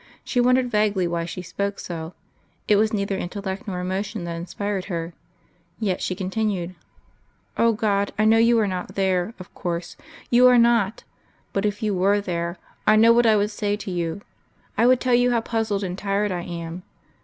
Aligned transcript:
She 0.23 0.41
wondered 0.41 0.71
vaguely 0.71 1.07
why 1.07 1.25
she 1.25 1.43
spoke 1.43 1.77
so; 1.77 2.15
it 2.67 2.77
was 2.77 2.91
neither 2.91 3.15
intellect 3.15 3.67
nor 3.67 3.79
emotion 3.79 4.23
that 4.23 4.33
inspired 4.35 4.85
her. 4.85 5.13
Yet 5.79 6.01
she 6.01 6.15
continued.... 6.15 6.73
"O 7.55 7.73
God, 7.73 8.11
I 8.17 8.25
know 8.25 8.39
You 8.39 8.57
are 8.57 8.67
not 8.67 8.95
there 8.95 9.35
of 9.37 9.53
course 9.53 9.97
You 10.31 10.47
are 10.47 10.57
not. 10.57 11.03
But 11.53 11.67
if 11.67 11.83
You 11.83 11.93
were 11.93 12.19
there, 12.19 12.57
I 12.87 12.95
know 12.95 13.13
what 13.13 13.27
I 13.27 13.37
would 13.37 13.51
say 13.51 13.77
to 13.77 13.91
You. 13.91 14.21
I 14.75 14.87
would 14.87 14.99
tell 14.99 15.13
You 15.13 15.29
how 15.29 15.41
puzzled 15.41 15.83
and 15.83 15.95
tired 15.95 16.31
I 16.31 16.41
am. 16.45 16.81